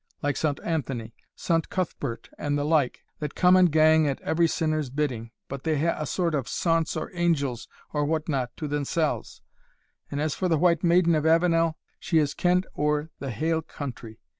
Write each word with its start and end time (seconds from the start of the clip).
like 0.23 0.35
Saunt 0.35 0.59
Anthony, 0.63 1.13
Saunt 1.35 1.69
Cuthbert, 1.69 2.27
and 2.39 2.57
the 2.57 2.63
like, 2.63 3.03
that 3.19 3.35
come 3.35 3.55
and 3.55 3.71
gang 3.71 4.07
at 4.07 4.19
every 4.21 4.47
sinner's 4.47 4.89
bidding, 4.89 5.29
but 5.47 5.63
they 5.63 5.75
hae 5.77 5.93
a 5.95 6.07
sort 6.07 6.33
of 6.33 6.47
saunts 6.47 6.97
or 6.97 7.11
angels, 7.13 7.67
or 7.93 8.03
what 8.03 8.27
not, 8.27 8.57
to 8.57 8.67
themsells; 8.67 9.41
and 10.09 10.19
as 10.19 10.33
for 10.33 10.49
the 10.49 10.57
White 10.57 10.83
Maiden 10.83 11.13
of 11.13 11.27
Avenel, 11.27 11.77
she 11.99 12.17
is 12.17 12.33
kend 12.33 12.65
ower 12.75 13.11
the 13.19 13.29
haill 13.29 13.61
country. 13.61 14.19